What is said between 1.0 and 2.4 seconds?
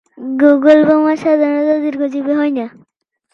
সাধারণত দীর্ঘজীবী